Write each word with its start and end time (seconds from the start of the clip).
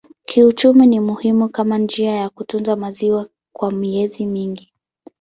Kiuchumi 0.25 0.87
ni 0.87 0.99
muhimu 0.99 1.49
kama 1.49 1.77
njia 1.77 2.11
ya 2.11 2.29
kutunza 2.29 2.75
maziwa 2.75 3.27
kwa 3.53 3.71
miezi 3.71 4.25
mingi. 4.25 4.73